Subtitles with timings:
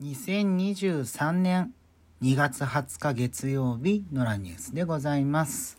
[0.00, 1.74] 2023年
[2.22, 5.76] 2月20日月曜日のラニュースでございます。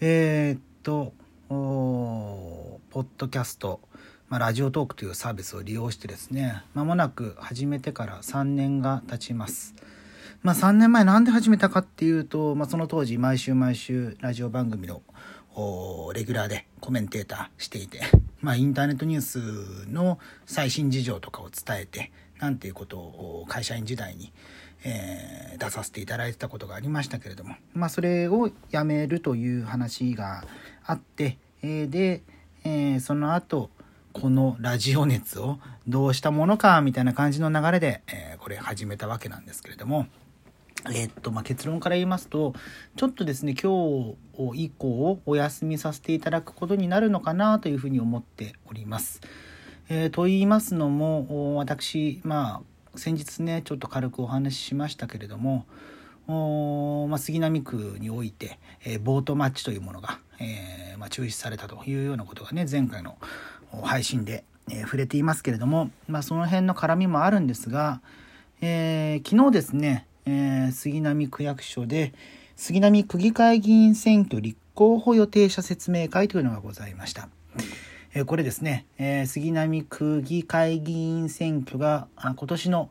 [0.00, 1.12] えー、っと、
[1.50, 3.80] ポッドキャスト、
[4.30, 9.74] まあ、ラジオトークというサービスを利用してですね、まもなく始めてから3年が経ちます。
[10.42, 15.02] まあ、3年前なんで始めたかっていうと、まあ、その当時毎週毎週ラジオ番組の
[16.14, 18.00] レギュラーでコメンテーターしていて、
[18.40, 22.10] まあ、インターネットニュースの最新事情とかを伝えて、
[22.42, 24.32] なんていうことを会社員時代に、
[24.84, 30.44] えー、出させていただいてたことがありましたけれども、まあ、それをやめるという話が
[30.84, 32.22] あって、えー、で、
[32.64, 33.70] えー、その後、
[34.12, 40.06] このラジオ熱をどうしたものかみたいな感じの流れで、えこれ始めたわけなんですけれども、
[40.92, 42.52] えっと、まあ、結論から言いますと、
[42.96, 44.16] ちょっとですね、今
[44.52, 49.20] 日以降お休みさせていただくことになるのかなというふうに思っております。
[49.88, 52.62] えー、と言いますのも、私、ま
[52.94, 55.66] あ、先日ね、ちょっと軽くお話ししましたけれども、
[56.28, 63.18] おまあ、杉並区において、えー、ボートマッチというものが、えー、まあ、中止されたというようなことがね、前回の
[63.82, 68.00] 配信で、え触れていますけれども、まあ、その辺の絡みもあるんですが、
[68.60, 72.14] え昨日ですね、えー、杉並区役所で
[72.56, 77.28] 杉並区議会議員選挙立候補予定者説明会というのがございました。
[78.14, 82.90] え、これですね、え、杉並区議会議員選挙が今年の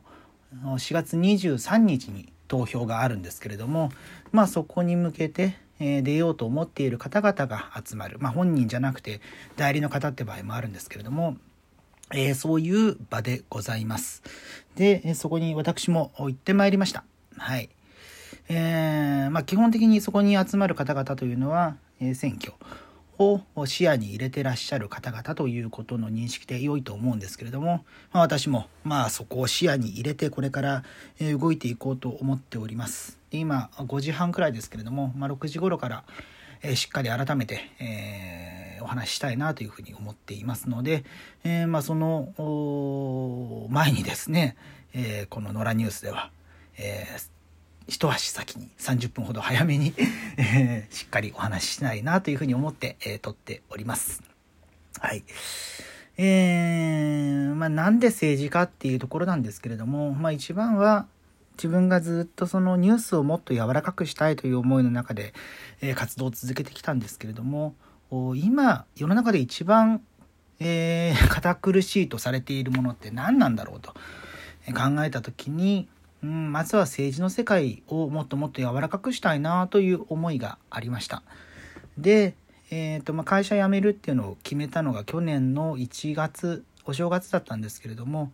[0.64, 3.90] 4月23日に投票があるんですけれども、
[4.32, 9.20] まあ、そこに向けて、え出ようと思っている方々が集まる、まあ、本人じゃなくて
[9.56, 11.36] 代理の方って場合もあるんですけれども、
[12.12, 14.22] えそういう場でございます。
[14.74, 17.04] で、そこに私も行ってまいりました。
[17.36, 17.70] はい。
[18.48, 22.54] えー、まあ、基本的にそこに集まる方々というのは、えー、選挙
[23.22, 30.84] を視野に入れてらっしゃる方々ということの認識で良いと思うんですけれども、まあ、私もまあそこを視野に入れてこれから、
[31.20, 33.18] え動いていこうと思っております。
[33.30, 36.04] で今5時半くらいですけれども、まあ、6時頃から、
[36.62, 41.04] えしっかり改めて、えー、お話ししたいなというふうに思っていますので、
[41.44, 44.56] えー、まあ、その前にですね、
[44.94, 46.30] えこの「野良ニュース」では
[46.78, 47.28] えー、
[47.86, 49.94] 一足先に30分ほど早めに
[50.38, 54.22] えー、しっかりお話ししたいなというふうに思って、えー、撮っております。
[55.00, 55.24] はい。
[56.18, 61.06] えー、まあなんで政治家っていうところなんですけれども、まあ一番は
[61.56, 65.32] 自分がずっとそのニュースをもっと柔らかくしたいという思いの中で、
[65.80, 67.74] えー、活動を続けてきたんですけれども、
[68.36, 70.02] 今世の中で一番、
[70.60, 73.94] えー、堅苦しいとされているものって何なんだろうと
[74.74, 75.88] 考えた時に、
[76.22, 81.22] うん、まずは政治の世界をもっともっと柔らかくしたいなという思いがありました。
[81.98, 82.34] で、
[82.70, 88.32] えーとまあ、会社辞めるっていうのを決めたのが去年の1月お正月だったんですけれども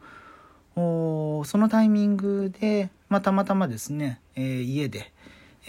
[0.77, 5.13] おそのタイミングで、まあ、たまたまですね、えー、家で、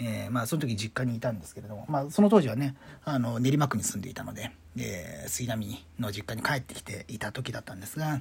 [0.00, 8.20] えー、まあ、その時実家にいたんですけれども、まあ、その当時はねあの練馬区に住んでいたので、えー、杉並の実家に帰ってきていた時だったんですが、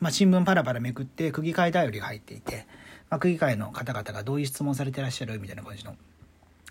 [0.00, 2.66] まあ、新聞パラパラめくって区議会だよりが入っていて
[3.10, 5.94] まあ、区議会の方々がどういう質問されてらっしゃるみたいな感じの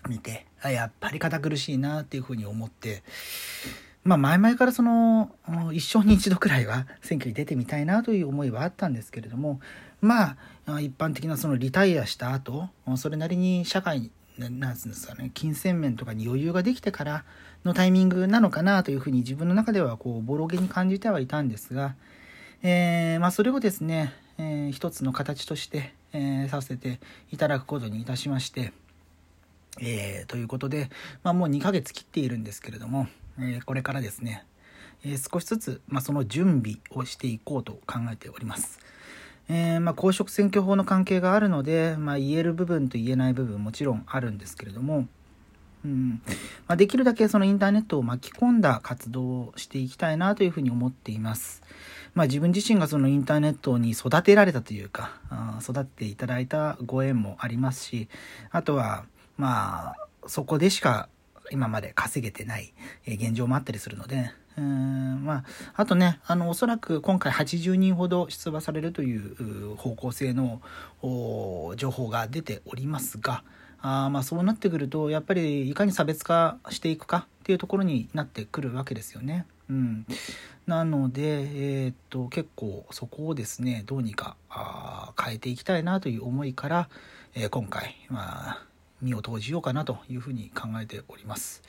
[0.08, 3.02] 見てあやっぱり堅苦しいなっていうふうに思って
[4.04, 5.32] まあ前々からその
[5.72, 9.60] 一生に一度くらいは選挙に出てみたいなという思いはあったんですけれども
[10.00, 10.36] ま
[10.66, 17.24] あ一般的なそのリタイアした後それなりに社会になんつうんですかね金銭面とかに余裕ができてから
[17.64, 21.96] のタイミングなのかなというふうに自分の中ではこうボロゲに感じてはいたんですが、
[22.66, 26.98] えー、まあそれをですね、えー、一つの形としてえー、させて
[27.30, 28.72] いただくことにいたしまして、
[29.78, 30.88] え、ということで、
[31.22, 34.46] まあ、もう2ヶ月切っているんですけれども、え、これからですね、
[35.04, 38.78] え少しずつ、まあ、その準備をしていこうと考えております。
[39.48, 45.06] えー、まあ、公職選挙法の関係があるので、まあ、言える部分と言えない部分もちろんあるんですけれども、
[45.84, 46.22] うん
[46.66, 51.62] まあ、できるだけそのインターネットを巻き込んだ活動をしていきたいなというふうに思っています。
[52.16, 55.20] まあ、自分自身がそのインターネットに育てられたというか、
[55.62, 58.08] 育っていただいたご縁もありますし、
[58.50, 59.04] あとは、
[59.36, 59.96] まあ、
[60.26, 61.10] そこでしか
[61.50, 62.72] 今まで稼げてない
[63.06, 70.62] 現状もあったりするので、うんまあ、あとね、あの、おそらく今回80人ほど出馬されるという方向性の
[71.76, 73.44] 情報が出ておりますが、
[73.82, 79.44] あまあそうなってくると、やっぱりいかに差別化していくかっていうところになってくるわけですよね。
[79.68, 80.06] うん、
[80.66, 86.88] なので、えー、っと結構そこをですねどうにかあ変えていきたいなという思いから、
[87.34, 88.66] えー、今回、まあ、
[89.00, 91.62] 身を投じようかなというふうに考えております。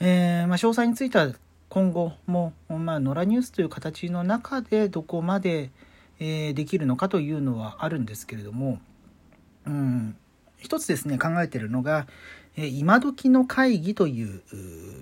[0.00, 1.32] えー、まあ、詳細については
[1.68, 5.70] 今後も、まあ、野良ニュースという形の中でどこまで、
[6.18, 8.80] え、できるのかというのはあるんですけれども、
[9.66, 10.16] うん、
[10.58, 12.06] 一つですね考えてるのが、
[12.56, 14.42] えー、今時の会議という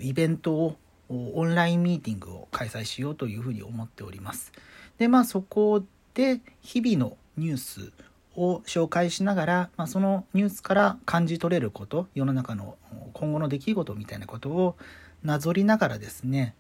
[0.01, 0.77] イベントを
[1.09, 4.53] オンラインミーティングを開催しようというふうに思っております。
[4.99, 5.83] でまあそこ
[6.15, 7.93] で日々のニュース
[8.37, 12.77] を紹介しながら、まあ、そのニュースから感じ取れること世の中の
[13.13, 14.77] 今後の出来事みたいなことを
[15.25, 16.55] なぞりながらですね、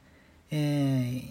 [0.50, 1.24] えー、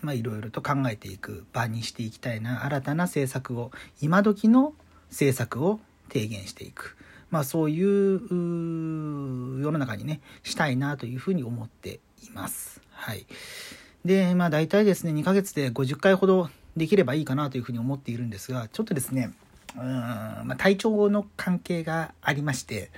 [0.00, 3.70] まあ、いろいろと考えていく場にしていきたいな新たな政策を
[4.00, 4.74] 今時の
[5.10, 5.78] 政策を
[6.12, 6.96] 提言していく、
[7.30, 8.20] まあ、そういう
[9.62, 12.80] 世の中にねしたいなというふうに思っています。
[12.90, 13.26] はい、
[14.04, 19.32] でまあ大体ですね2ヶ月で50回ほどできればいいかなというふうに思っているんですがちょっとですね
[19.74, 22.90] うんまあ、体調の関係がありまして、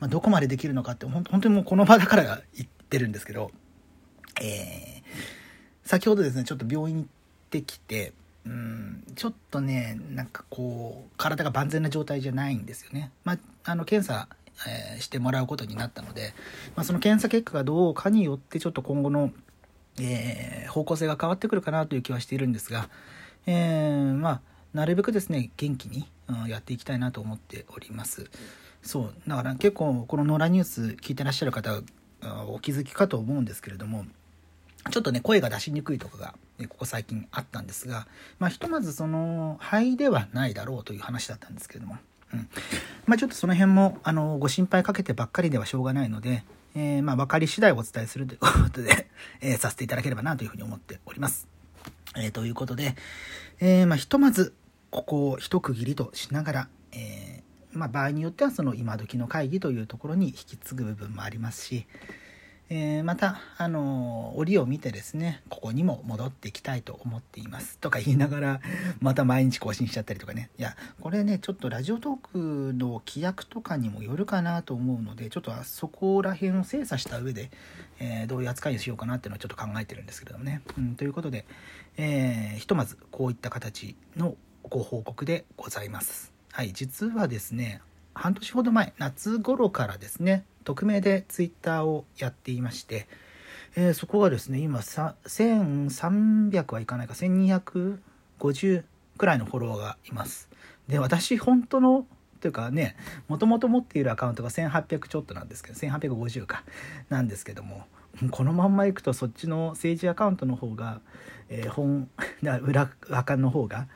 [0.00, 3.52] まあ、どこまでできるのかって本当にもうこの場だから言ってるんですけど、
[4.42, 7.06] えー、先ほどですねちょっと病院行っ
[7.50, 8.12] てきて
[8.44, 13.10] うんちょっとねなんかこう体が万全な状態じゃないんですよね。
[13.24, 14.28] まあ、あの検査、
[14.66, 16.32] えー、してもらうことになったので、
[16.74, 19.30] まあ、その検査結果がどうかによってちょっと今後の、
[20.00, 22.88] えー、方向性が変わってくるかなという気はしているんですが、
[23.46, 24.40] えー、まあ
[24.72, 28.30] なるべくですね元気に、うん、やっていきたいなと思っております。
[28.82, 31.80] そうだから結構この野良ニュース聞いてらっしゃる方
[32.46, 34.04] お気づきかと思うんですけれども
[34.90, 38.06] ちょっとね声が出しにくいとかが、ね、ここ最近あったんですが
[38.38, 41.96] まあひとまずその肺ではないだろうという話だったんですけれども、
[42.32, 42.48] うん。
[43.06, 46.44] まあ、ちょっとその辺もあのご心配かけてばっかりではしょうがないので、
[46.74, 49.08] えー、まあ分かり次第お伝えするということで、
[49.40, 51.46] えー、させていただければなというふうに思っております。
[52.16, 52.96] えー、ということで、
[53.60, 54.54] えー、まあ、ひとまず
[54.90, 61.86] ここを一区切りとしながら、えー、まあ、場合によってはその今時の会議というところに引き継ぐ部分もありますし、
[62.68, 67.78] えー、また、あの折を見てですねここにも戻っていきたいと思っています。
[67.78, 68.60] とか言いながら
[69.00, 70.50] また毎日更新しちゃったりとかね。
[70.58, 77.50] いやこれねちょっとラジオトークの規約とかにもよるかなと思うのでちょっとそこら辺を精査した上で、
[78.00, 81.46] えー、どういう扱いをしようかなっていうのをちょっと考えてるんですけどもね、うん、ということで、
[81.96, 84.34] えー、ひとまずこういった形の
[84.64, 86.32] ご報告でございます。
[86.52, 87.80] はい、実はですね、
[88.16, 93.06] 半年ほど前、夏頃からですね、匿名でツイッターをやっていまして、
[93.76, 98.84] えー、そこがですね、今1300はいかないか、1250
[99.18, 100.48] くらいのフォロワーがいます。
[100.88, 102.06] で、私、本当の、
[102.40, 102.96] というかね、
[103.28, 106.64] もともと持っているアカウントが1800ちょっとなんですけど、1850か、
[107.10, 107.84] なんですけども、
[108.30, 111.02] このまんまいくとそっちの政治アカウントの方が、
[111.50, 112.08] えー、本、
[112.62, 113.88] 裏アの方が、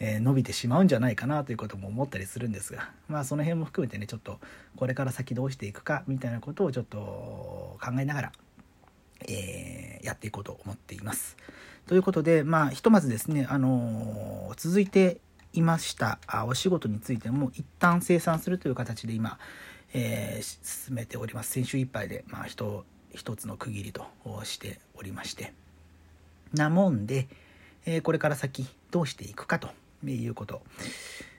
[0.00, 4.40] え伸びてしまうんじゃないかなということも思ったりするんですがまあその辺も含めてねちょっと
[4.76, 8.32] これから先どうしていくかみたいなことをちょっと考えながら、
[9.28, 11.36] えー、やっていこうと思っています。
[11.86, 15.20] ということでまあひとまずですねあのー、続いて
[15.52, 19.38] いましたあお仕事についても一旦生産するという形で今、
[19.92, 21.50] え、進めております。
[21.50, 22.84] 先週いっぱいで、まあ、一
[23.36, 24.06] つの区切りと
[24.44, 25.52] しておりまして。
[26.54, 27.28] なもんで、
[27.84, 29.70] え、これから先どうしていくかと。
[30.04, 30.62] いうこと、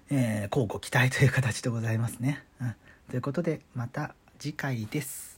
[0.09, 2.43] えー、交互期待という形でございますね。
[2.61, 2.75] うん、
[3.09, 5.30] ということでまた次回です。